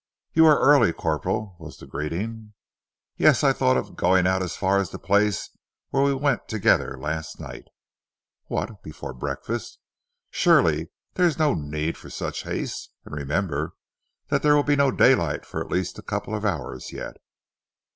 [0.33, 2.53] "You are early, Corporal," was the greeting.
[3.17, 5.51] "Yes, I thought of going out as far as the place
[5.91, 7.65] where we went together last night."
[8.45, 8.81] "What!
[8.81, 9.77] before breakfast?
[10.31, 13.73] Surely there is no need for such haste, and remember
[14.29, 17.17] there will be no daylight for at least a couple of hours yet."